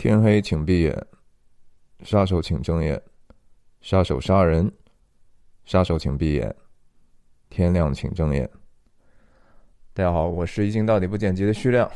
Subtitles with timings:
[0.00, 1.06] 天黑请闭眼，
[2.04, 2.98] 杀手请睁眼，
[3.82, 4.72] 杀手杀人，
[5.66, 6.56] 杀手请闭眼，
[7.50, 8.48] 天亮请睁眼。
[9.92, 11.86] 大家好，我是一镜到底不剪辑的徐亮，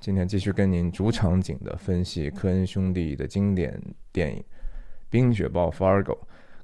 [0.00, 3.78] 今天继续跟您主场景的分析科恩兄弟的经典
[4.10, 4.40] 电影
[5.10, 6.04] 《冰雪暴 Fargo》。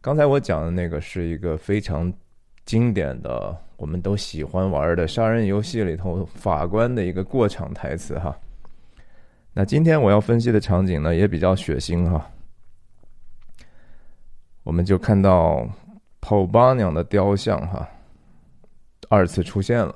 [0.01, 2.11] 刚才我讲的那个是一个非常
[2.65, 8.35] 经典的，我们都喜欢玩的杀人游戏里头法官的一个过场台词哈。
[9.59, 12.25] 那今天我要分析的场景呢，也比较血腥哈。
[14.63, 15.69] 我们就看到
[16.21, 17.85] 跑八娘的雕像哈，
[19.09, 19.93] 二次出现了。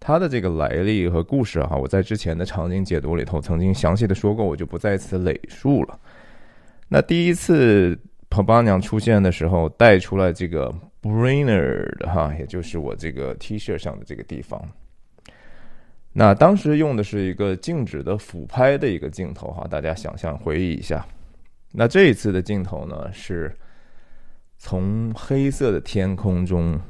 [0.00, 6.00] 他的这个来历和故事哈，我在之前的场景解读里头曾经详细的说过，我就不在此累述了。
[6.88, 7.94] 那第一次
[8.30, 14.58] 跑八娘出现的时候，带出来这个 Brainerd 哈，也就是我这个 T 恤上的这个地方。
[16.12, 21.06] 那当时用的是一个静止的俯拍的一个镜头哈，大家想象回忆一下。
[21.70, 23.54] 那这一次的镜头呢，是
[24.56, 26.80] 从黑色的天空中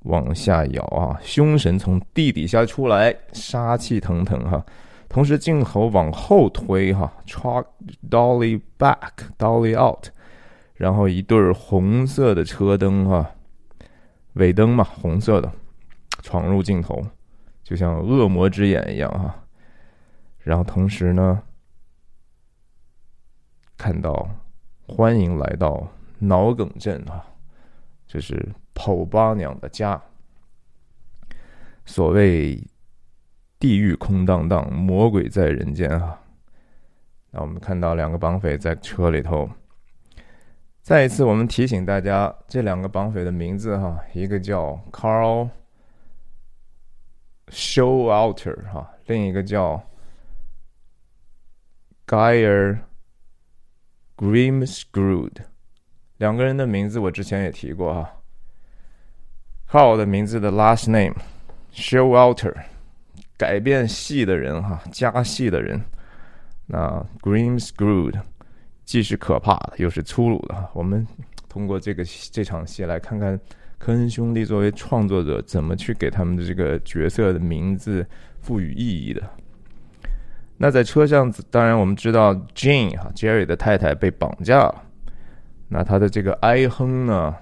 [0.00, 4.64] 往下摇啊，凶神从地底下出来，杀气腾腾哈。
[5.08, 7.64] 同时镜头往后推哈，truck
[8.08, 10.06] dolly back dolly out，
[10.74, 13.28] 然后一对红色的车灯哈，
[14.34, 15.50] 尾灯嘛，红色的，
[16.22, 17.04] 闯入镜头。
[17.70, 19.32] 就像恶魔之眼一样哈，
[20.40, 21.40] 然后同时呢，
[23.78, 24.28] 看到
[24.88, 25.86] 欢迎来到
[26.18, 27.24] 脑梗镇啊，
[28.08, 30.02] 这是跑八娘的家。
[31.84, 32.60] 所谓
[33.60, 36.20] 地狱空荡荡，魔鬼在人间啊。
[37.30, 39.48] 那我们看到两个绑匪在车里头。
[40.82, 45.50] 再一次，我们提醒大家，这两个绑匪的名字哈，一个叫 Carl。
[47.50, 49.82] Showalter 哈，另一个叫
[52.06, 52.78] Geyer
[54.16, 55.36] Grimscrewed，
[56.18, 58.16] 两个人的名字我之前也提过哈。
[59.66, 61.14] 靠我的名字的 last name
[61.72, 62.54] Showalter，
[63.36, 65.80] 改变戏的人哈，加戏的人。
[66.66, 68.20] 那 Grimscrewed
[68.84, 70.70] 既是可怕的，又是粗鲁的。
[70.72, 71.06] 我们
[71.48, 73.38] 通过这个这场戏来看看。
[73.80, 78.06] 科恩兄弟作为创作者，怎么去给他们的这个角色的名字
[78.42, 79.22] 赋予意义的？
[80.58, 84.82] 那在车上，当然我们知道，Jane 哈，Jerry 的太太被绑架了。
[85.66, 87.34] 那他的这个哀哼呢，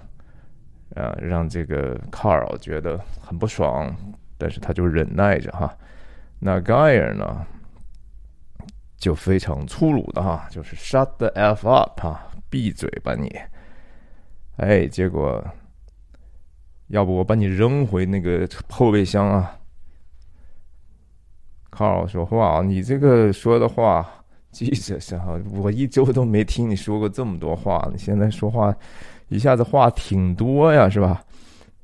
[0.94, 3.92] 啊，让这个 Carl 觉得很不爽，
[4.38, 5.76] 但是他就忍耐着哈。
[6.38, 7.44] 那 Guy 呢，
[8.96, 13.36] 就非常粗鲁的哈，就是 Shut the f up 哈，闭嘴吧你！
[14.58, 15.44] 哎，结果。
[16.88, 19.54] 要不我把你扔回那个后备箱啊？
[21.70, 24.08] 卡尔说话，你这个说的话，
[24.50, 28.74] 记着是哈，我一周都没听你说过这么多话，你现在说话
[29.28, 31.22] 一下子话挺多呀，是吧？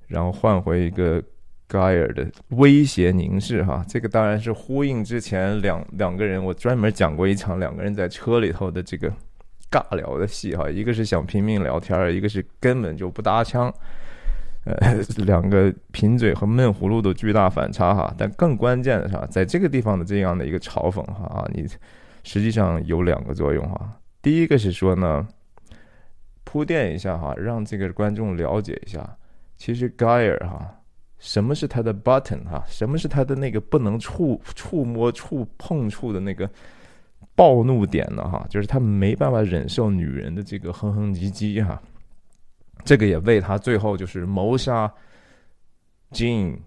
[0.07, 1.23] 然后换回一个
[1.69, 9.13] 盖尔的威胁凝视哈，这个当然是呼应之前两两个人，我专门讲过一场两个人在车里头的这个
[9.71, 13.73] 尬聊的戏哈，一个是想拼命聊天，一个是根本就不搭腔。
[14.65, 21.67] 呃，两个贫嘴和闷葫芦的巨大反差哈，但更关键的是，在这个地方的这样的一个嘲讽哈啊，你
[22.23, 23.93] 实际上有两个作用哈。
[24.23, 25.29] 第一个是说呢，
[26.45, 29.07] 铺垫一下哈，让这个观众了解一下，
[29.59, 30.75] 其实盖尔哈，
[31.19, 36.49] 什么是他的 button 哈，什么是他的那个不能触触摸触碰触的那个
[37.35, 41.83] 暴怒点呢哈，就是他没办法忍受女人的这个哼哼唧唧哈。
[42.85, 44.93] 这个也为他最后就是谋杀
[46.13, 46.59] Jean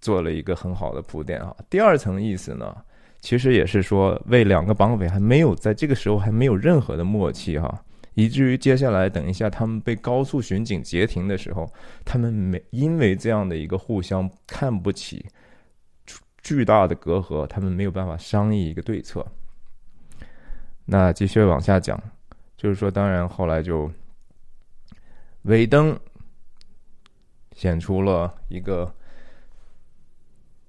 [0.00, 1.54] 做了一个很好的铺垫啊。
[1.68, 2.74] 第二层意思呢，
[3.20, 11.70] 其实也是说为两个绑匪还没有在这个时候还没有任何的默契哈，以至于接下来等一下他们被高速巡警截停的时候，
[12.04, 15.26] 他们没因为这样的一个互相看不起，
[16.42, 19.24] 巨大的隔阂，他们没有办法商议一个对策。
[20.86, 22.02] 那继续往下讲，
[22.56, 23.90] 就是说，当然后来就。
[25.42, 25.98] 尾灯
[27.56, 28.92] 显出了一个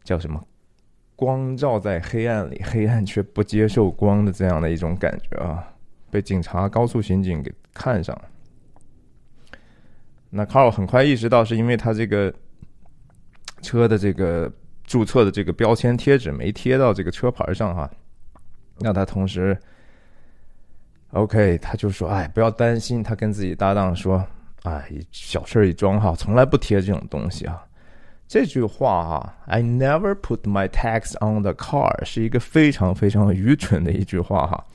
[0.03, 0.43] 叫什么
[1.15, 5.63] “光照在黑暗里，黑暗却不接受光”的这样的一种感觉啊！
[6.09, 8.29] 被警察高速巡警给看上了。
[10.29, 12.33] 那卡尔很快意识到，是因为他这个
[13.61, 14.51] 车的这个
[14.83, 17.89] 注册的这个标签贴纸没贴到这个车牌上哈。
[18.79, 19.57] 那他同时
[21.11, 24.25] ，OK，他就说：“哎，不要担心。”他跟自己搭档说。
[24.63, 27.61] 哎，小事一桩哈，从来不贴这种东西啊。
[28.27, 34.65] 这句话哈，I never put my tags on the car，是一个非常非常愚蠢的一句话哈。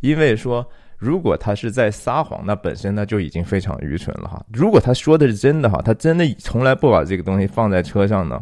[0.00, 0.64] 因为说
[0.98, 4.44] 如果他是在撒谎，那本身那就已经非常愚蠢了哈。
[4.52, 8.40] 如果他说的是真的哈，他真的从来不把这个东西放在车上呢？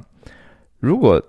[0.79, 1.23] 如果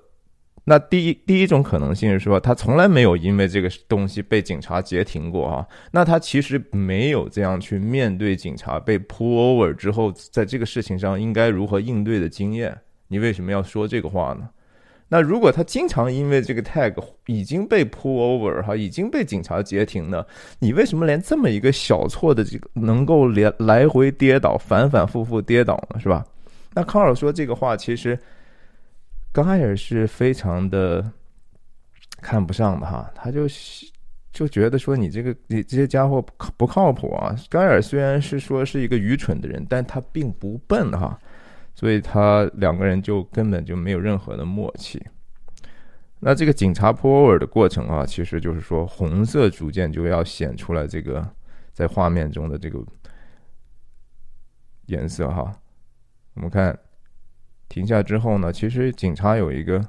[0.64, 5.66] 那第一第一种可能性是说，他从来没有因为这个东西被警察截停过啊。
[5.92, 12.78] 那他其实没有这样去面对警察被 pull over 之后，在这个事情上应该如何应对的经验。
[13.08, 14.48] 你为什么要说这个话呢？
[15.10, 16.94] 那如果他经常因为这个 tag
[17.26, 20.24] 已经被 pull over 哈，已经被警察截停呢？
[20.60, 26.00] 你为什么连这么一个小错的这个能够连来回跌倒、反反复复跌倒呢？
[26.00, 26.24] 是吧？
[26.76, 28.18] 那康尔说这个话其实。
[29.34, 31.10] 刚开始是非常的
[32.22, 33.48] 看不上的哈，他就
[34.34, 36.22] 就觉得说你这个你这些家伙
[36.58, 37.34] 不靠谱啊。
[37.50, 41.18] 盖尔虽然是说是一个愚蠢的人，但他并不笨哈，
[41.74, 45.02] 所以他两个人就根本就没有任何的默契。
[46.20, 51.26] 那这个警察破尔的过程啊，其实就是说红色逐渐就要显出来这个
[51.72, 52.84] 在画面中的这个
[54.88, 55.58] 颜色哈，
[56.34, 56.78] 我们看。
[57.72, 59.82] 停下之后呢，其实警察有一个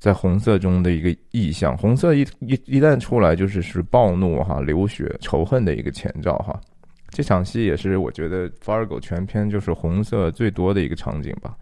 [0.00, 6.60] 在红色中的一个意象，红色一一一旦出来就是是暴怒哈、流血、仇恨的一个前兆哈。
[7.10, 11.56] 这场戏也是我觉得《Fargo》全片就是红色最多的一个场景吧。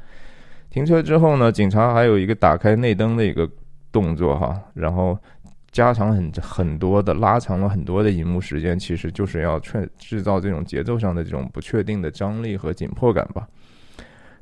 [0.70, 3.46] 停车之后呢，警察还有一个打开内灯的一个
[3.92, 5.18] 动作哈，然后
[5.72, 13.46] 加长很很多的拉长了很多的银幕时间，其实就是要确制造这种节奏上的这种不确定的张力和紧迫感吧。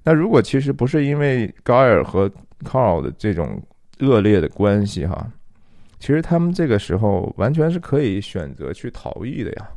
[0.08, 2.30] 那如果其实不是因为高尔和
[2.62, 3.60] Carl 的这种
[3.98, 5.26] 恶劣的关系哈，
[5.98, 9.68] 其实他们这个时候完全是可以选择去逃逸的呀。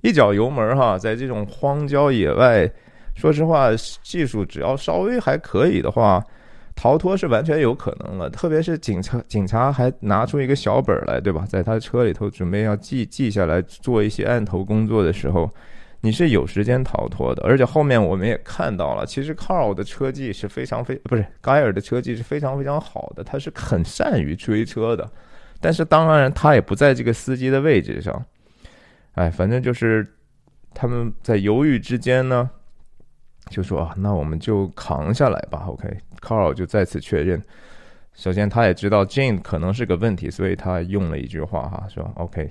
[0.00, 2.70] 一脚油门哈，在这种荒郊野外，
[3.16, 3.70] 说实话，
[4.00, 6.24] 技术只要稍微还可以的话，
[6.76, 8.30] 逃脱是完全有可能的。
[8.30, 11.44] 特别是警察，警察还拿出一个小本来，对吧？
[11.48, 15.50] 在他车里头准备要记记下来做一些案头工作的时候。
[16.04, 25.08] 你是有时间逃脱的，而且后面我们也看到了，其实 Carl 的车技是非常非不是盖尔的车技是非常非常好的，他是很善于追车的，
[25.60, 28.24] 但是当然他也不在这个司机的位置上，
[29.12, 30.04] 哎，反正就是
[30.74, 32.50] 他们在犹豫之间呢，
[33.48, 35.66] 就说啊，那我们就扛下来吧。
[35.68, 37.40] OK，Carl 就再次确认，
[38.12, 42.50] 首先他也知道 Jane 可能是个问题，所以他用了一句话哈，说 OK。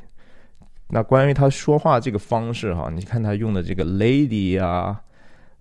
[0.93, 5.01] 那关于他说话这个方式哈，你看他用的这个 lady 啊，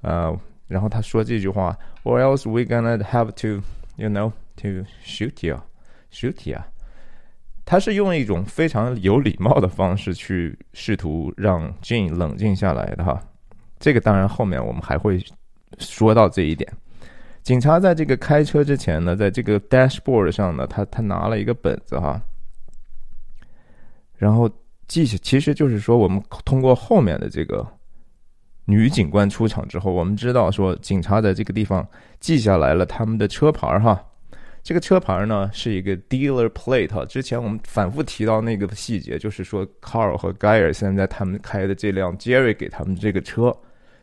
[0.00, 0.36] 呃，
[0.66, 3.62] 然后他说这句话，or else we gonna have to
[3.94, 6.58] you know to shoot you，shoot you，
[7.64, 13.22] 他是用一种非常有礼貌的方式去试图让 Jane 冷静下来的哈。
[13.78, 15.24] 这个当然后面我们还会
[15.78, 16.68] 说到这一点。
[17.44, 22.20] 警察在这个开车之前呢，在这个 dashboard 上呢，他他拿了一个本子哈，
[24.16, 24.50] 然后。
[24.90, 27.64] 记，其实就是说，我们通过后面的这个
[28.64, 31.86] 女警官出场之后，我们知道说，警察在这个地方
[32.18, 34.04] 记下来了他们的车牌哈。
[34.64, 37.06] 这个车牌呢是一个 dealer plate。
[37.06, 43.56] 之前我们反复提到那个细节，就是说，Carl 和 Geyer 现在他们开的这辆 Jerry 给他们这个车。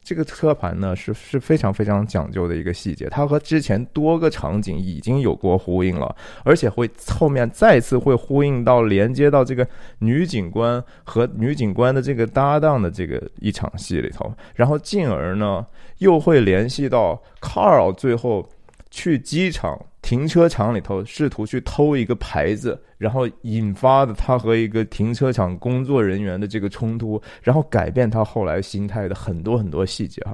[0.07, 6.15] 这个车盘呢是是非常非常讲究的一个细节，它和之前多个场景已经有过呼应了，
[6.45, 9.67] 而且会后面再次会呼应到连接到这个
[9.99, 18.47] 女警官和女警官的这个搭档的这个一场戏里头，然后进而呢又会联系到 Carl 最后
[18.89, 19.77] 去机场。
[20.07, 30.33] 停车场里头试图去偷一个牌子，然后引发的他和一个停车场工作人员的这个冲突，然后改变他后来心态的很多很多细节哈，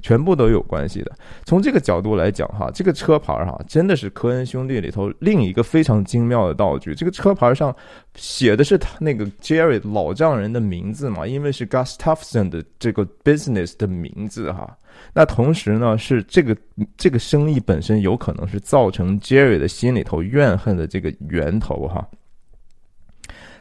[0.00, 1.12] 全部都有关系的。
[1.44, 6.92] 从这个角度来讲哈，这个车牌哈真的是科恩兄弟里头另一个非常精妙的道具。
[6.92, 7.72] 这个车牌上
[8.16, 14.76] 写的是他那个 Jerry 老丈人的名字嘛，因为是 Gustafson 的这个 business 的名字哈。
[15.14, 16.56] 那同时呢，是这个
[16.96, 22.08] 这个生意本身有可能是造成 Jerry 的心里头怨恨的这个源头哈。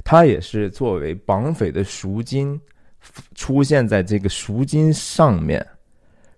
[0.04, 2.58] 他也是作为绑匪的赎金
[3.36, 5.66] 出现在这个赎金上面，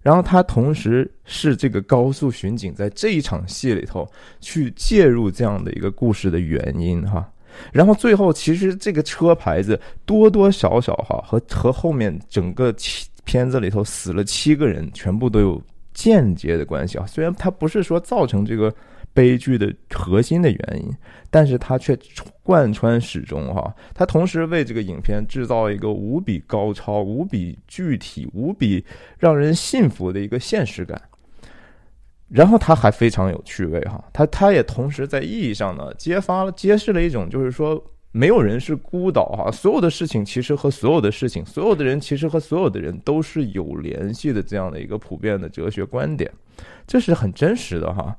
[0.02, 7.32] 然后他同时是这个高速巡警在这一场戏里头去介入这样的一个故事的原因哈。
[7.72, 12.74] 然后最后其实这个车牌子多多少少哈和和后面整个。
[13.24, 15.62] 片子里头死了七个人，全部都有
[15.94, 17.06] 间接的关系啊。
[17.06, 18.74] 虽然他不是说造成这个
[19.14, 20.92] 悲剧的核心的原因，
[21.30, 21.98] 但是他却
[22.42, 23.74] 贯穿始终哈。
[23.94, 28.84] 他同时为这个影片制造一个无比高超、无比具体、无比
[29.20, 31.00] 让人信服的一个现实感。
[32.30, 34.04] 然后他还非常有趣味哈。
[34.12, 37.82] 他他也同时在意义上呢，揭发了、揭示了一种就是说
[38.16, 46.32] 没有人是孤岛哈，所有的事情其实和所有的事情，所有的人其实和所有的人都是有联系的，这样的一个普遍的哲学观点，
[46.86, 48.16] 这是很真实的哈。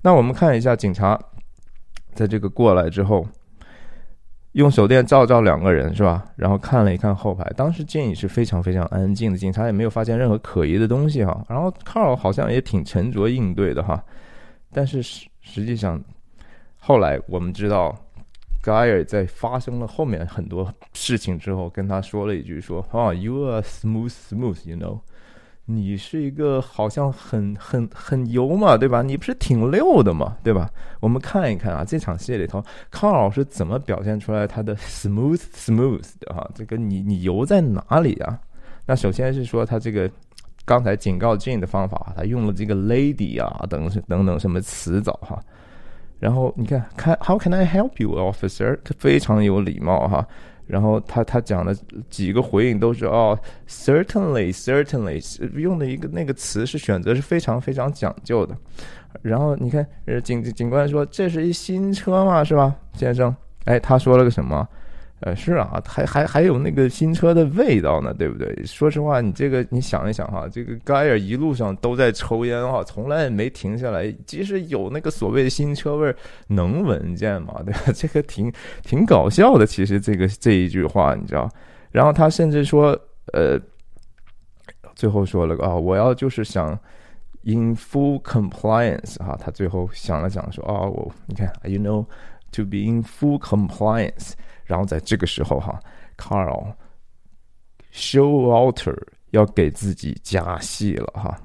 [0.00, 1.20] 那我们看一下警察
[2.14, 3.28] 在这个过来之后，
[4.52, 6.24] 用手电照照两个人是吧？
[6.36, 11.44] 然后看了一看后排，当时建议是非常非常安静的，警察也没有发现任何可疑的东西哈。
[11.50, 14.02] 然后 Carl 好像也挺沉着应对的哈，
[14.72, 16.02] 但是实实际上
[16.78, 17.94] 后来我们知道。
[18.64, 25.00] 盖尔在发生了后面很多事情之后，跟他说了一句：“说啊，You are smooth, smooth, you know，
[25.66, 29.02] 你是一个好像很很很油嘛，对吧？
[29.02, 30.70] 你不是挺溜的嘛，对吧？
[31.00, 36.50] 我们看一看啊，这场戏里头，康老师怎么表现出来他的 smooth, smooth 的哈？
[36.54, 38.40] 这个你你油在哪里啊？
[38.86, 40.10] 那首先是说他这个
[40.64, 45.38] 刚才警告 Jane 的方法，他用了这个 lady 啊等等等什么词藻哈。”
[46.24, 48.78] 然后你看，看 How can I help you, officer？
[48.82, 50.26] 他非常有礼貌哈。
[50.66, 51.76] 然后他他讲的
[52.08, 53.38] 几个回应都是哦
[53.68, 58.56] ，certainly, certainly，用的一个那个词是选择是非常非常讲究的。
[59.20, 63.36] 然后你看，呃，警警官说这是一新车嘛，是吧，先生？
[63.66, 64.66] 哎，他说了个什么？
[65.26, 68.54] 呃，是啊，还还还有那个新车的味道呢，对不对？
[68.66, 76.14] 说实话，你这个你想一想哈，这个盖尔一路上都在抽烟哈，从来也没停下来，即使有那个所谓的新车味儿，
[76.48, 77.54] 能闻见吗？
[77.64, 77.80] 对吧？
[77.96, 78.52] 这个挺
[78.82, 81.50] 挺搞笑的，其实这个这一句话，你知道？
[81.90, 82.88] 然后他甚至说，
[83.32, 83.58] 呃，
[84.94, 86.78] 最后说了个啊，我要就是想
[87.44, 92.04] in full compliance 哈，他最后想了想说啊，我你看，you know
[92.52, 94.32] to be in full compliance。
[94.64, 95.78] 然后在这个时候哈
[96.16, 96.72] ，Carl
[97.92, 98.96] show alter
[99.30, 101.36] 要给自己加戏了哈。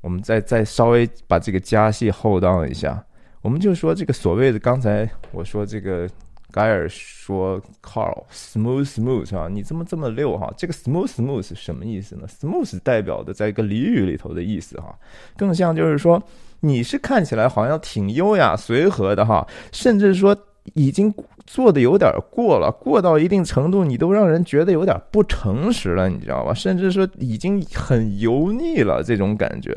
[0.00, 3.04] 我们再再稍微把这个加戏后档一下，
[3.42, 6.08] 我们就说这个所谓的刚才我说这个
[6.50, 10.52] 盖尔说 Carl smooth smooth 啊，你怎么这么溜哈？
[10.56, 14.98] 这个 smooth smooth 什么意思呢？smooth 代表的在一个俚语里头的意思哈，
[15.36, 16.22] 更像就是说
[16.60, 20.34] 你是看起来好像挺优雅随和的哈，甚至说。
[20.74, 21.12] 已经
[21.46, 26.54] 做的有点过了，过到一定程度，你都让人觉得有点不诚实了，你知道吧？
[26.54, 29.76] 甚至说已经很油腻了，这种感觉。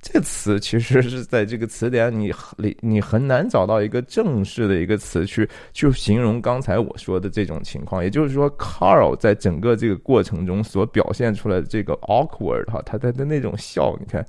[0.00, 8.02] 这个词其实是在这个词典你你你很难找到一个正式的一个词去去形容刚才我说的这种情况。
[8.02, 14.26] 也就是说，Carl 在整个这个过程中所表现出来的这个 awkward 哈，他他的那种笑，你看。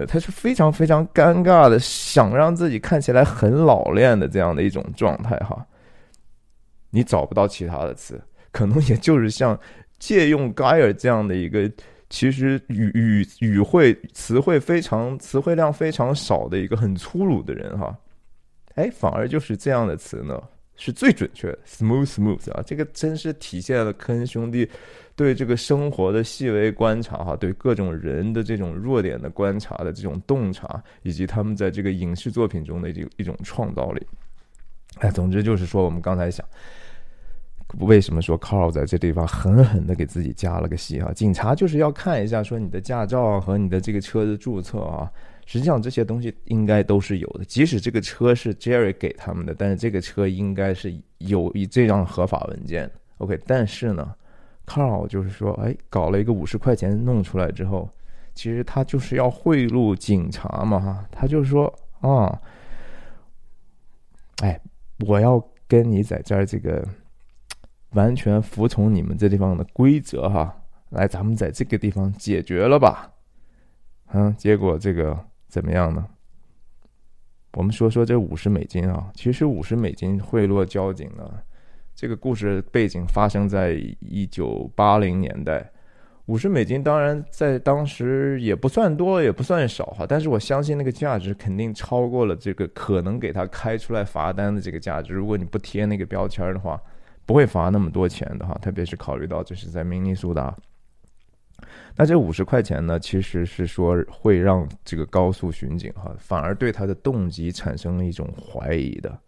[0.00, 5.66] 呃，他是非常非常尴尬的，想让自己看起来很老练的这样的一种状态哈。
[6.88, 8.18] 你找不到其他的词，
[8.50, 9.58] 可能也就是像
[9.98, 11.70] 借用盖尔这样的一个，
[12.08, 17.94] 其实语语语汇词汇非常词汇量非常少的一个很粗鲁的人哈。
[18.76, 20.42] 哎，反而就是这样的词呢，
[20.76, 24.66] 是最准确的，smooth smooth 啊，这个真是体现了科恩兄弟。
[25.20, 34.00] 对这个生活的细微观察，哈，对各种人的这种弱点的观察的这种洞察，以及他们在这个影视作品中的一一种创造力。
[35.00, 36.42] 哎，总之就是说，我们刚才想，
[37.80, 41.12] 为什么说 Carl 在这地方狠狠的给自己加了个戏哈？
[41.12, 45.12] 警察就是要看一下，说你的驾照和你的这个车的注册啊，
[45.44, 47.44] 实际上这些东西应该都是有的。
[47.44, 52.90] 即使这个车是 Jerry 给他们的，但是这个车应该是有以这样合法文件。
[53.18, 54.14] OK，但是呢
[54.70, 57.90] ？Carl 就是说，哎，搞了一个五十块钱弄出来之后，
[58.36, 61.66] 其实他就是要贿赂警察嘛，哈，他就说
[62.00, 62.40] 啊，
[64.42, 64.60] 哎，
[65.08, 66.86] 我要跟你在这儿这个
[67.94, 70.54] 完全服从你们这地方的规则哈，
[70.90, 73.10] 来，咱们在这个地方解决了吧，
[74.12, 76.06] 嗯，结果这个怎么样呢？
[77.54, 81.28] 我们说说这五十美金啊，其实五十美金贿赂交警呢。
[82.00, 85.70] 这个故事背景发生在一九八零年代，
[86.24, 90.06] 五十美金当然在当时也不算多，也不算少哈。
[90.08, 95.12] 但是我相信那个价值肯定超过了这个可能给他开出来罚单的这个价值。
[95.12, 96.80] 如果你不贴那个标签的话，
[97.26, 98.56] 不会罚那么多钱的哈。
[98.62, 100.56] 特别是考虑到这是在明尼苏达，
[101.94, 109.20] 那这五十块钱呢，其实是说会让这个高速巡警哈，反而对他的动机产生了一种怀疑的，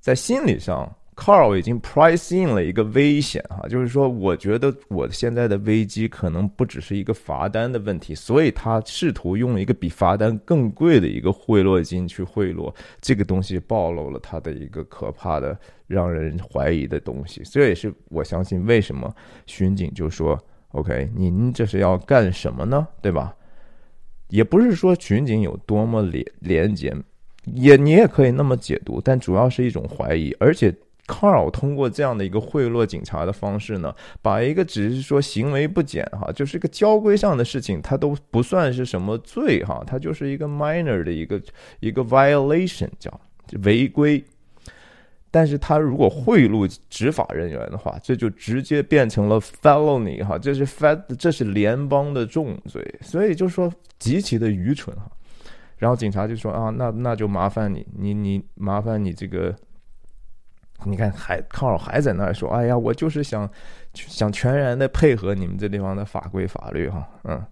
[0.00, 0.92] 在心理上。
[1.18, 15.58] Carl 已经 price in 了一个危险哈，就是说，我觉得我现在的危机可能不只是一个罚单的问题，所以他试图用一个比罚单更贵的一个贿赂金去贿赂这个东西，暴露了他的一个可怕的、
[15.88, 17.42] 让人怀疑的东西。
[17.44, 19.12] 这也是我相信为什么
[19.44, 20.38] 巡警就说
[20.70, 22.86] ：“OK，您这是要干什么呢？
[23.02, 23.34] 对吧？”
[24.30, 26.94] 也不是说巡警有多么廉廉洁。
[27.44, 30.72] 也你也可以那么解读，但主要是一种怀疑，而且。
[31.08, 41.40] Carl 通过这样的一个贿赂警察的方式呢，把一个只是说行为不检哈，就是个交规上的事情，他都不算是什么罪哈，他就是一个 minor 的一个
[41.80, 43.10] 一个 violation 叫
[43.64, 44.22] 违规。
[45.30, 55.10] 但是他如果贿赂执法人员的话，这就直接变成了 felony 哈，这是 fed 这是联邦的重罪，所以就说极其的愚蠢哈。
[55.78, 59.56] 然后警察就说啊，那那就麻烦你，你你麻烦你这个。
[60.84, 63.50] 你看，还康老还在那儿说：“哎呀，我就是想
[63.94, 67.44] 想全然的配合你们这地方的法规法律哈。”嗯，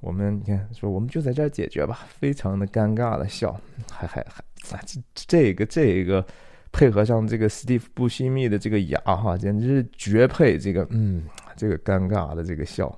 [0.00, 3.58] 我们你看说，我们就在这儿解决吧，非常的尴尬的笑，
[3.90, 4.24] 还还
[4.62, 6.24] 还，这这个这个
[6.70, 10.58] 配合上这个斯蒂夫布西密的这个牙哈，简直是绝配。
[10.58, 11.24] 这个嗯，
[11.56, 12.94] 这个尴尬的这个笑，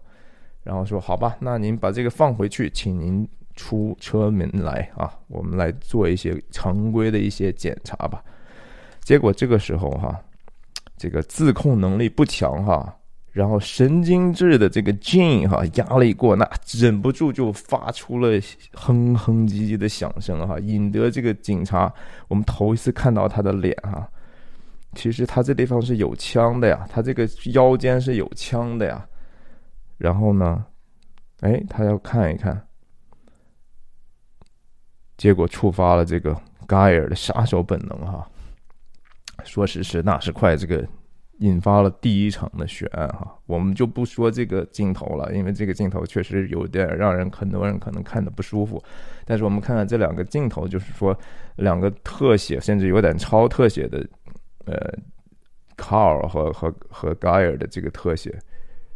[0.65, 8.21] 然后说：“好吧，那您把这个放回去，请您出车门来啊，我们来做一些常规的一些检查吧。”
[9.03, 10.19] 结果这个时候哈，
[10.97, 12.97] 这个自控能力不强哈，
[13.33, 18.41] 然后神经质的这个 Jane 哈，压力过大，忍不住就发出了
[18.73, 21.93] 哼哼唧唧的响声哈，引得这个警察
[22.29, 24.09] 我们头一次看到他的脸哈，
[24.95, 29.05] 其实他这地方是有枪的呀，他这个腰间是有枪的呀，
[29.97, 30.65] 然后呢，
[31.41, 32.65] 哎，他要看一看，
[35.17, 38.29] 结果触发了这个盖尔的杀手本能哈。
[39.45, 40.87] 说时迟，那时快，这个
[41.39, 43.37] 引发了第一场的血案哈。
[43.47, 48.83] 我们就不说这个镜头了，因为这个镜头确实有点让人很多人可能看的不舒服。
[49.25, 51.17] 但是我们看看这两个镜头，就是说
[51.57, 54.07] 两个特写，甚至有点超特写的，
[54.67, 54.93] 呃
[55.77, 58.39] ，Carl 和和和 g a 的这个特写，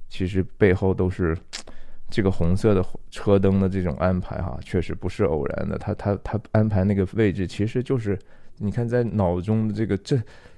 [0.09, 1.37] 其实背后都是
[2.11, 5.79] 这个红色的车灯的这种安排哈，确实不是偶然的。
[5.79, 8.19] 他他他安排那个位置，其实就是。
[8.59, 10.17] 你看，在脑中的这个这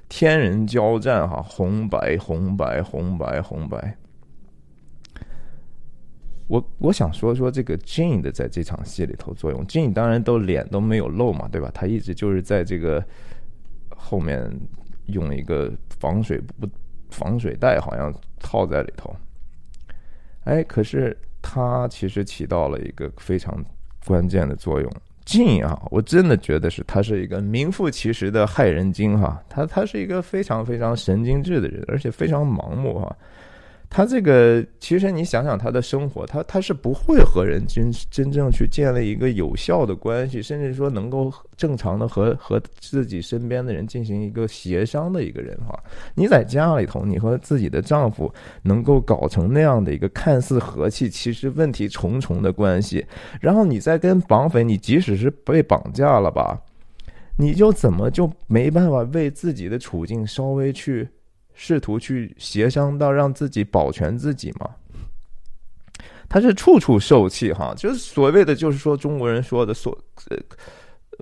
[0.09, 3.97] 天人交战哈，红白红白红白红白。
[6.47, 9.67] 我我想说说这个 Jane 的在这场戏里头作用。
[9.67, 11.71] Jane 当然都脸都没有露嘛，对吧？
[11.75, 13.05] 他一直就是在这个
[13.97, 14.49] 后面
[15.07, 16.69] 用一个防水不
[17.11, 19.13] 防水袋，好像套在里头。
[20.45, 23.65] 哎，可是他其实起到了一个非常
[24.05, 24.93] 关键的作用。
[25.27, 25.79] 劲啊！
[25.91, 33.15] 我真的觉得是他是一个名副其实的害人精哈，他他是一个非常非常神经质的人，而且非常盲目哈。
[33.89, 45.79] 他这个其实你想想他的生活，他他是不会和人真真正去建立一个有效的关系，甚至说能够正常的和和自己身边的人进行一个协商的一个人哈。
[46.15, 48.31] 你在家里头，你和自己的丈夫
[48.63, 53.07] 能够搞成那样的一个看似和气，其实问题重重的关系，
[53.41, 56.61] 然后你再跟绑匪，你即使是被绑架了吧，
[57.39, 61.09] 你就怎么就没办法为自己的处境稍微去。
[61.57, 64.71] 试图去协商到让自己保全自己嘛？
[66.29, 69.97] 他是处处受气哈，就是所谓的，就是说中国人说的所，
[70.29, 70.37] 呃，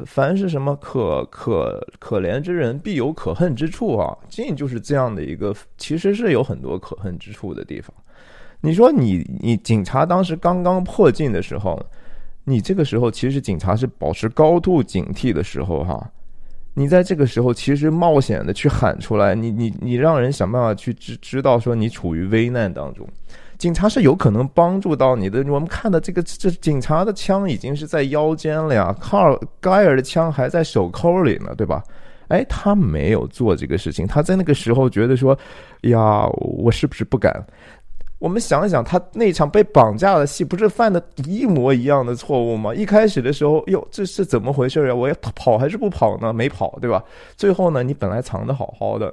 [0.05, 7.95] 凡是什么可可可怜之人必有可恨之处啊，近就是这样的一个，其实是有很多可恨之处的地方。
[8.61, 11.79] 你说你你警察当时刚刚破禁的时候，
[12.45, 16.11] 你这个时候其实警察是保持高度警惕的时候哈。
[16.75, 23.07] 你在这个时候其实冒险的去喊出来，你你你让人想办法去知知道说你处于危难当中，
[23.57, 25.39] 警察是有可能帮助到你的。
[25.51, 31.83] 我们看到这个这警察的枪已经是在腰间了呀，卡尔盖尔的枪还在手扣里呢，对吧？
[32.29, 35.39] 哎，他没有做这个事情，他在那个时候觉得说，
[35.83, 37.33] 呀，我是不是不敢？
[38.25, 42.75] 我们想一想，他那场被绑架的戏，不是犯的一模一样的错误吗？
[42.75, 44.95] 一开始的时候，哟，这是怎么回事啊？
[44.95, 46.33] 我要跑还是不跑呢？
[46.33, 47.05] 没跑，对吧？
[47.37, 49.13] 最后呢，你本来藏的好好的，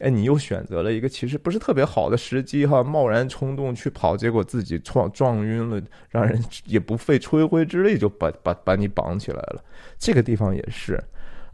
[0.00, 9.64] 哎，你又选择了一个其实不是特别好的时机，哈，贸然冲动去跑，结果自己撞撞晕了，让人也不费吹灰之力就把把把你绑起来了。
[9.98, 11.02] 这个地方也是，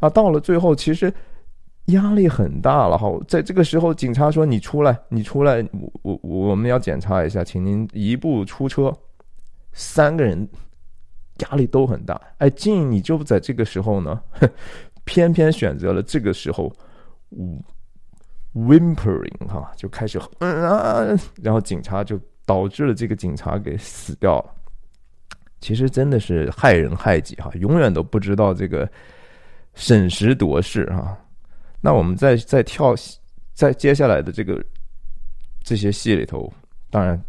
[0.00, 1.14] 啊，到了最后，其实。
[1.88, 5.62] 压力很大了哈，在这个时候，警察说：“你出来，你出来，
[6.02, 8.92] 我我我们要检查一下，请您移步出车。”
[9.72, 10.48] 三个人
[11.38, 14.20] 压力都很大，哎，静，你就在这个时候呢，
[15.04, 16.72] 偏偏选择了这个时候
[18.54, 24.50] ，whimpering 哈，就开始嗯啊，然后警察就导致了这个警察给死掉了。
[25.60, 28.90] 其实真的是害人害己哈，永远都不知道这个
[29.74, 31.16] 审时度势哈。
[31.80, 32.94] 那我们再再跳，
[33.54, 34.64] 在接下来的这个
[35.62, 36.52] 这些戏里头，
[36.90, 37.22] 当然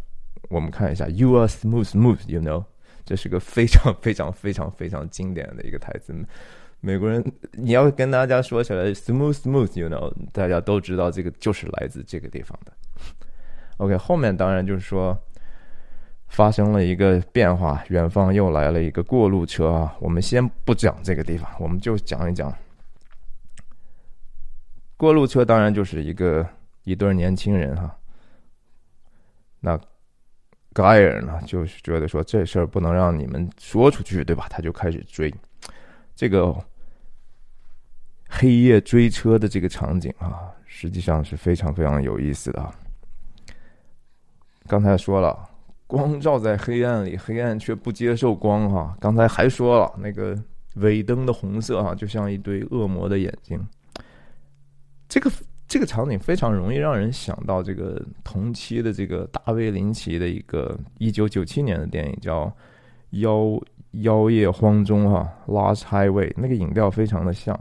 [0.50, 2.64] 我们看一下，You are smooth, smooth, you know，
[3.06, 6.14] 这是个非常 非常非常非常经典的一个台词。
[6.82, 12.72] 美国人，你要跟大家说起来，smooth smooth，you know，大家都知道这个就是来自这个地方的。
[13.78, 15.18] OK，后面当然就是说
[16.30, 19.94] 发生了一个变化，远方又来了一个过路车啊。
[20.00, 22.54] 我们先不讲这个地方，我们就讲一讲
[25.00, 25.44] 过路车。
[25.44, 26.48] 当然就是一个
[26.84, 27.98] 一对年轻人哈。
[29.60, 29.80] 那
[30.74, 34.46] 盖尔呢，就是觉得说这事儿不能让你们说出去，对吧？
[34.50, 35.34] 他就开始追
[36.14, 36.56] 这个。
[38.32, 42.72] 黑夜追车的这个场景啊，实际上是非常非常有意思的。
[44.68, 45.50] 刚才说了，
[45.88, 48.96] 光照在黑暗里，黑暗却不接受光哈。
[49.02, 50.38] 刚才还说了，那个
[50.76, 53.60] 尾灯的红色哈，就像一堆恶魔的眼睛。
[55.10, 55.30] 这个
[55.68, 62.46] 这个场景非常容易让人想到这个同期的这个大卫林奇的一个一九九七年的电影叫
[63.12, 63.62] 《妖
[64.04, 67.60] 妖夜荒中》哈，《Lost Highway》，那个影调非常的像。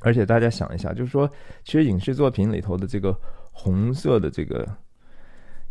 [0.00, 1.26] 而且大家想一下，就是说，
[1.64, 3.18] 其实影视作品里头的这个
[3.50, 4.68] 红色的这个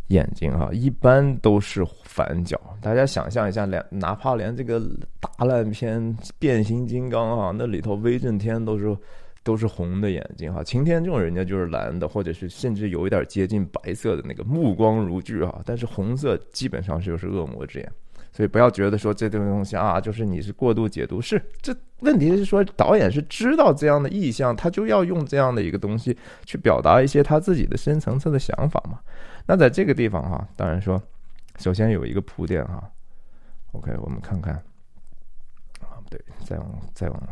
[0.08, 2.60] 眼睛哈，一般都是反角。
[2.80, 4.82] 大家想象一下，连哪怕连这个
[5.20, 6.02] 大烂片
[6.40, 8.96] 《变形金刚》哈，那里头威震天都是
[9.44, 17.92] 都是红的眼睛哈，擎天柱人家就是蓝的，或者是甚至有一点接近白色的那个目光如炬哈，但是红色基本上就是恶魔之眼。
[18.32, 21.20] 所以不要觉得说这东东西啊，就是你是过度解读。
[21.20, 28.98] 是这问题是说导演是知道这样的意象，他就要用这样的一个东西去表达一些他自己的深层次的想法嘛。
[29.46, 31.00] 那在这个地方哈，当然说，
[31.58, 32.82] 首先有一个铺垫哈。
[33.70, 34.54] OK，我们看看
[35.80, 37.28] 啊，不对，再往再往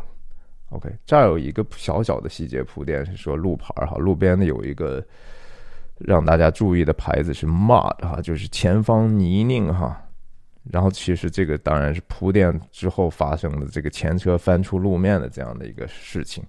[0.73, 5.03] ，OK，这儿有一个小小的细节铺垫是说路牌哈，路边的有一个
[5.99, 9.99] 让大家注意的牌子是 mud 哈，就是前方泥泞哈。
[10.71, 16.41] 然后，其实这个当然是铺垫之后发生的这个前车翻出路面的这样的一个事情。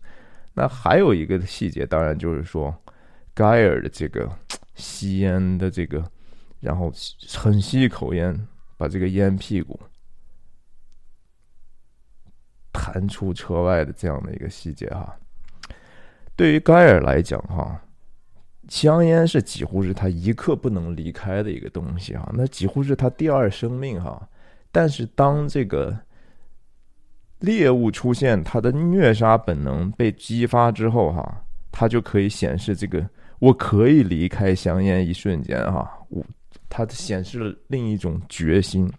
[0.52, 2.72] 那还有一个细节，当然就是说，
[3.34, 4.30] 盖尔的这个
[4.76, 6.00] 吸烟的这个，
[6.60, 6.92] 然后
[7.36, 9.80] 很吸一口烟，把这个烟屁股
[12.94, 15.12] 弹出车外的这样的一个细节哈。
[16.36, 17.80] 对于盖尔来讲哈。
[18.66, 24.26] 香烟是几乎是他一刻不能离开的一个东西哈，那几乎是他第二生命哈。
[24.72, 25.94] 但是当这个
[27.40, 33.06] 猎物出现，他的虐杀本能被激发之后哈，他就可以显示这个
[33.38, 36.24] 我可以离开香烟一瞬间哈，我
[36.70, 38.90] 他显示了另一种决心。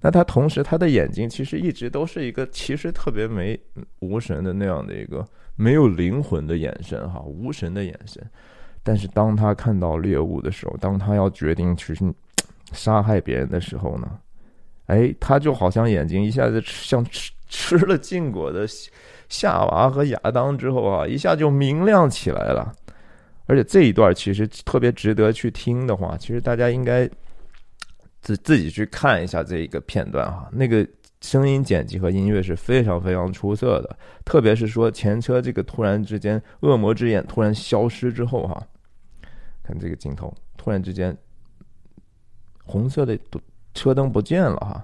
[0.00, 3.58] 那他同时他的眼睛其实一直都是一个其实特别没
[3.98, 8.24] 无神的那样的一个没有灵魂的眼神哈，无神的眼神。
[8.84, 11.94] 但是当他看到猎物的时候，当他要决定去
[12.72, 14.08] 杀害别人的时候呢，
[14.86, 18.66] 哎，他就好像眼睛一下子像吃吃了禁果的
[19.28, 22.72] 夏娃和亚当之后啊，一下就明亮起来了。
[23.46, 27.08] 而且这一段其实特别值得去听的话，其实大家应该
[28.20, 30.48] 自自己去看一下这一个片段哈。
[30.52, 30.86] 那个
[31.20, 38.62] 声音剪辑和音乐是非常非常出色的，特别是说前车这个突然之间恶魔之眼突然消失之后哈。
[39.62, 41.14] 看这个镜头，突然之间，
[42.64, 43.18] 红色的
[43.74, 44.82] 车灯不见了哈，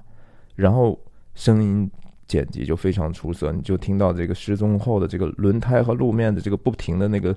[0.55, 1.03] 然后
[1.35, 1.90] 声音
[2.29, 7.35] 剪辑就非常出色，你就听到这个失踪后的这个轮胎和路面的这个不停的那个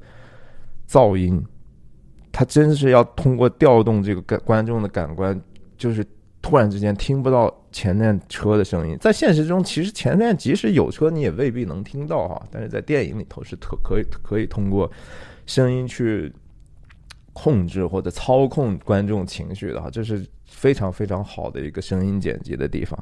[0.90, 1.42] 噪音，
[2.34, 5.40] 他真是要通过调动这个感观众的感官，
[5.78, 6.06] 就是
[6.42, 8.98] 突然之间听不到前面车的声音。
[9.00, 14.92] 在现实中，其实前面即使有车，你也未必能听到哈，但是在电影里头是特可以可以通过
[15.46, 16.34] 声音去。
[17.40, 22.98] 控制或者操控观众情绪的哈，这是非常非常好的一个声音剪辑的地方。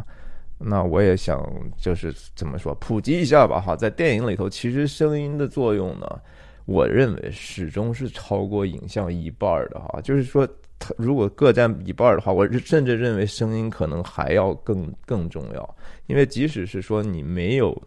[0.57, 1.41] 那我也想
[1.77, 6.05] 就是怎么说，普及一下吧哈，在电影里头，其实声音的作用呢，
[6.65, 10.01] 我认为始终是超过影像一半的哈。
[10.01, 10.45] 就是说，
[10.77, 15.75] 它如果各占一半的话，我甚至认为声音可能还要更更重要，
[16.07, 17.81] 因为即使是说你没有。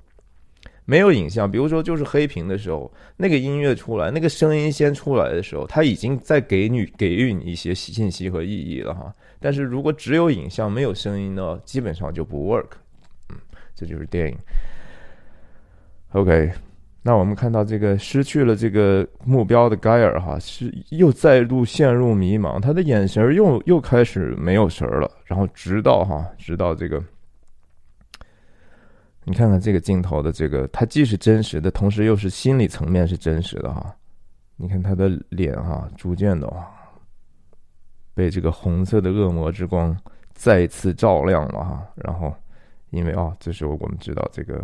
[0.91, 9.15] 没有影像，比如说就是黑屏的时候，那个音乐出来，那个声音先出来的时候，它已经在给你给予你一些信息和意义了哈。
[9.39, 12.69] 但是如果只有影像没有声音呢，基本上就不 work。
[13.29, 13.37] 嗯，
[13.75, 14.39] 这就是电影。
[16.13, 16.51] OK，
[17.09, 27.03] 那我们看到这个失去了这个目标的盖尔哈，是又再度陷入迷茫，他的眼神又又开始没有神了，然后直到哈，直到这个。
[29.25, 33.97] 你看看这个镜头的这个，它既是真实的，同时又是心理层面是真实的哈。
[34.57, 36.47] 你看他的脸哈，逐渐的
[38.13, 39.97] 被这个红色的恶魔之光
[40.35, 41.83] 再次照亮了哈。
[41.95, 42.35] 然后，
[42.91, 44.63] 因为啊，这时候我们知道这个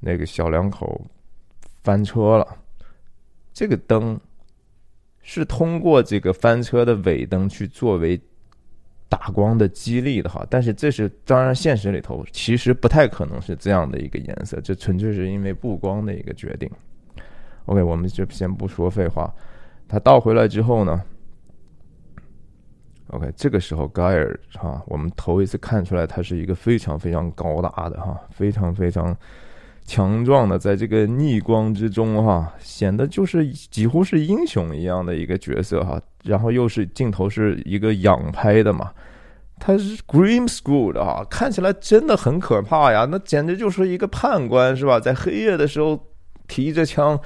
[0.00, 1.00] 那个小两口
[1.82, 2.56] 翻车了，
[3.52, 4.18] 这个灯
[5.22, 8.20] 是通过这个翻车的尾灯去作为
[9.08, 16.70] 打光的激励的哈，但是这是当然现实里头其实不太可能是这样的一个颜色，这纯粹是因为布光的一个决定。
[17.66, 19.32] OK，我们就先不说废话，
[19.88, 21.02] 他倒回来之后呢
[23.08, 29.16] ？OK，这个时候盖尔哈，我们头一次看出来他是一个非常非常高大的哈，非常非常
[29.84, 36.00] 强壮的，在这个逆光之中哈，显得就是几乎是英雄一样的一个角色哈。
[36.22, 38.92] 然后又是镜头是一个仰拍的嘛，
[39.58, 45.00] 他是 Grim School 的哈，看起来真的很可怕呀，那简直就是一个判官是吧？
[45.00, 45.98] 在黑夜的时候
[46.48, 47.18] 提着枪，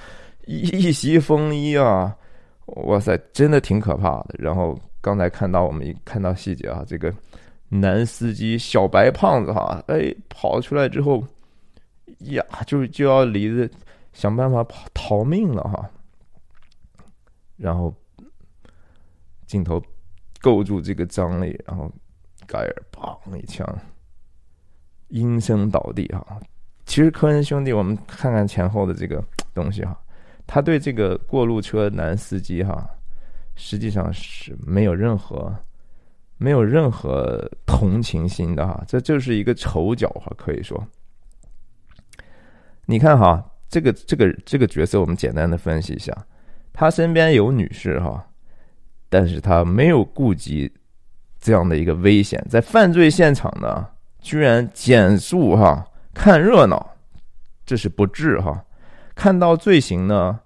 [0.46, 2.14] 一一袭风衣啊，
[2.66, 4.36] 哇塞，真的挺可怕的。
[4.38, 4.78] 然后。
[5.04, 7.12] 刚才看到我们一看到细节啊，这个
[7.68, 11.22] 男司机小白胖子哈，哎，跑出来之后
[12.20, 13.68] 呀，就就要离着
[14.12, 15.90] 想办法跑逃命了哈。
[17.56, 17.94] 然后
[19.46, 19.82] 镜头
[20.40, 21.90] 构筑这个张力，然后
[22.46, 23.66] 盖尔砰一枪，
[25.08, 26.40] 应声倒地哈。
[26.86, 29.22] 其实科恩兄弟，我们看看前后的这个
[29.54, 29.98] 东西哈，
[30.46, 32.88] 他对这个过路车男司机哈。
[33.56, 35.56] 实际上是没有任何、
[36.38, 40.84] 没有任何同情心的哈，这就是一个丑角哈，可以说。
[42.86, 46.16] 你看哈，这个这个这个角色，我们简单的分析一下，
[46.72, 48.24] 他身边有女士哈，
[49.08, 50.72] 但是他没有顾及
[51.40, 53.86] 这样的一个危险，在犯罪现场呢，
[54.20, 56.94] 居然减速哈，看热闹，
[57.66, 58.64] 这是不智哈，
[59.14, 60.40] 看到罪行呢。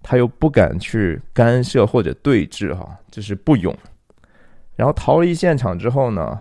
[0.00, 3.76] 他又不敢去干涉或者对峙，哈，这是不勇。
[4.76, 6.40] 然后逃离现场之后呢，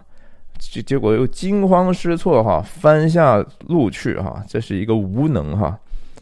[0.59, 5.77] 结结果又惊慌失措，哈，翻下路去，哈，这是一个无能，哈。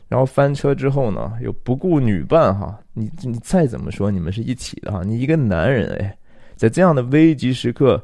[0.07, 6.17] 然后翻车之后呢，又不顾女伴，哈，你你再怎么说你们是一起的，哈，你一个男人，哎，
[6.55, 8.01] 在这样的危急时刻，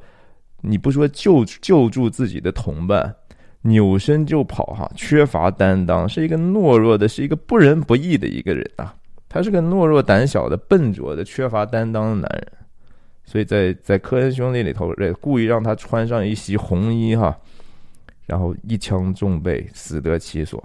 [0.62, 3.14] 你不说救救助自己的同伴，
[3.62, 8.96] 扭身就跑，哈，缺乏担当，是一个懦弱的，是一个不仁不义的一个人啊。
[9.30, 12.52] 他是个懦弱、胆小的、笨拙的、缺乏担当的男人，
[13.32, 17.40] 所以在在科恩兄弟里头，故意让他穿上一袭红衣哈，
[18.26, 20.62] 然后一枪中背，死得其所。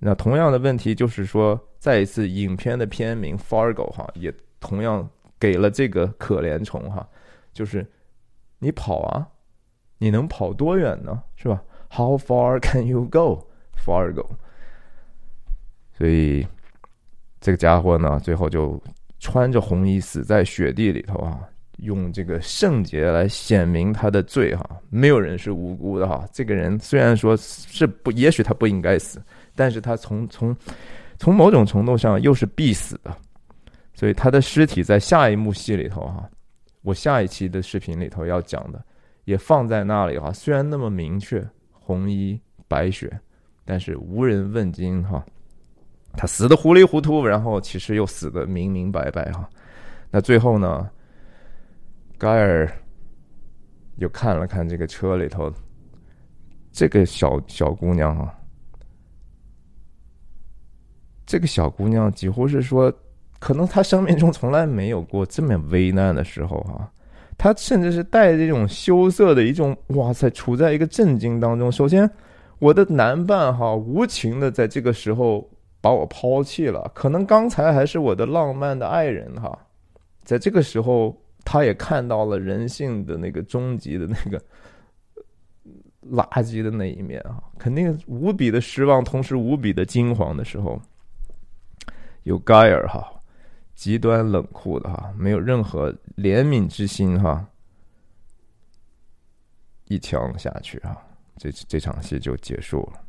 [0.00, 7.08] 那同样的问题就是说，再一次影片的片名《Fargo》哈，也同样给了这个可怜虫哈，
[7.52, 7.86] 就是
[8.58, 9.28] 你跑啊，
[9.98, 11.22] 你能跑多远呢？
[11.36, 13.46] 是吧？How far can you go,
[13.78, 14.26] Fargo？
[15.96, 16.44] 所以。
[17.40, 18.82] 这个家伙呢，最后就
[19.18, 21.38] 穿着红衣死在雪地里头啊，
[21.84, 24.68] 用这个圣洁来显明他的罪哈。
[24.90, 26.26] 没有人是无辜的哈。
[26.32, 29.22] 这个人虽然说是不，也许他不应该死，
[29.54, 30.54] 但是他从从
[31.18, 33.16] 从某种程度上又是必死的，
[33.94, 36.28] 所以他的尸体在下一幕戏里头哈，
[36.82, 38.84] 我下一期的视频里头要讲的
[39.24, 40.32] 也放在那里哈。
[40.32, 43.10] 虽然那么明确，红衣白雪，
[43.64, 45.24] 但是无人问津哈。
[46.16, 49.50] 他死的糊里糊涂，然后其实又死的明明白白哈。
[50.12, 50.88] 那最后呢，
[52.24, 52.66] 盖尔
[53.96, 55.52] 又看了看这个车里头
[56.72, 58.34] 这个小小姑娘哈，
[61.26, 62.90] 这个小姑娘几乎是说，
[63.38, 66.90] 可能她生命中从来没有过这么危难的时候哈。
[67.36, 71.70] 她甚至是带着这种羞涩的一种哇塞，处在一个震惊当中。
[71.70, 72.10] 首先，
[72.58, 75.46] 我的男伴哈无情的在这个时候。
[75.82, 79.58] 把我抛弃了，可能刚才还是我的浪漫的爱人哈，
[80.22, 84.42] 在这个时候，他也看到了人性的那个终极的那个
[86.10, 90.80] 垃圾的那一面啊，肯定无比的失望，同时无比的惊慌的时候，
[92.24, 93.10] 有盖尔哈，
[93.74, 97.46] 极端冷酷的哈，没有任何怜悯之心哈，
[99.86, 100.96] 一枪下去啊，
[101.36, 103.00] 这这场戏就结束了。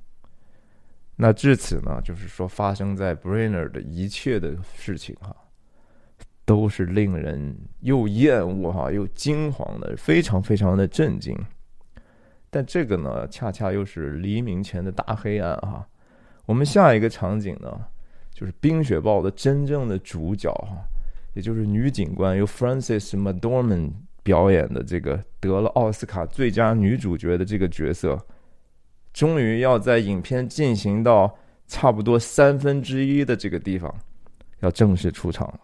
[1.17, 5.35] 那至此呢，就是说发生在 Brainer 的一切的事情哈，
[6.45, 11.35] 都是令人又厌恶哈又惊惶的，非常非常的震惊。
[12.49, 15.85] 但这个呢，恰恰又是黎明前的大黑暗哈。
[16.45, 17.69] 我们下一个场景呢，
[18.31, 20.77] 就是《冰雪暴》的真正的主角哈，
[21.33, 28.17] 也就是女警官由 Frances m c d o r m a n 表演的这个得了奥斯卡最佳女主角的这个角色。
[29.11, 33.93] 终于要在影片进行到差不多三分之一的这个地方，
[34.59, 35.59] 要正式出场了。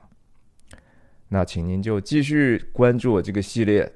[1.34, 3.90] 那请您就继续关注我这个系列，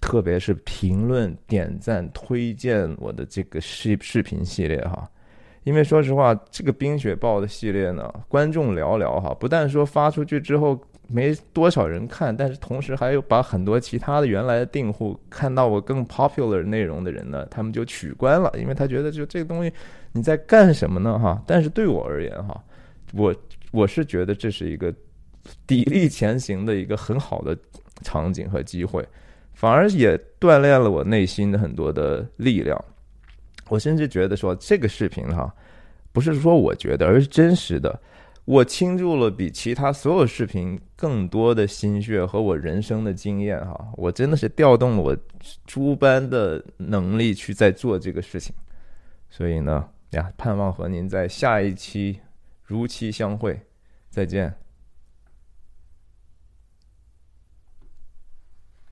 [0.00, 5.06] 特别是评论、点赞、推荐我的这个视视频系列哈，
[5.64, 9.36] 因为说实话，这个冰雪豹的系列呢，观众寥寥哈。
[9.38, 19.70] 不但说发出去之后没多少人看，但是同时还有把很多其他的原来的订户看到我更 popular 内容的人呢，他们就取关了，因为他觉得就这个东西
[20.12, 21.42] 你在干什么呢哈？
[21.46, 22.64] 但是对我而言哈，
[23.12, 23.34] 我
[23.72, 24.90] 我是觉得这是一个
[25.66, 27.56] 砥砺前行的一个很好的
[28.02, 29.06] 场景和机会，
[29.54, 32.82] 反而也锻炼了我内心的很多的力量。
[33.68, 35.54] 我甚至觉得说这个视频哈，
[36.12, 38.00] 不是说我觉得，而是真实的。
[38.44, 45.14] 我倾注了比其他所有视频更多的心血和我人生的经验哈，我真的是调动了我
[45.66, 48.54] 诸般的能力去在做这个事情。
[49.28, 52.18] 所以呢，呀，盼望和您在下一期
[52.64, 53.60] 如期相会，
[54.08, 54.54] 再见。